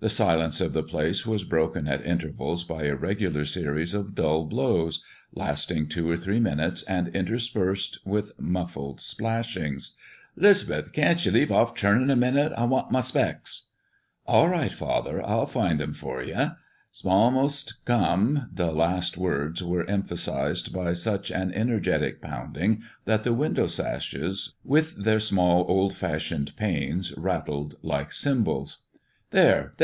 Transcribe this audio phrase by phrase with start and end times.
[0.00, 4.44] The silence of the place was broken at intervals by a regular series of dull
[4.44, 5.02] blows,
[5.34, 9.96] lasting two or three minutes and interspersed with muffled splashings.
[10.36, 12.52] "'Lisbeth, can't ye leave off churnin' a minute?
[12.54, 13.68] I want my specs."
[14.26, 16.36] "All right, father, I'll find 'em for ye:
[16.92, 23.32] 's almost come!" The last words were emphasized by such an energetic pounding that the
[23.32, 28.80] window sashes, with their small, old fashioned panes, rattled like cymbals.
[29.30, 29.72] "There!
[29.78, 29.82] there!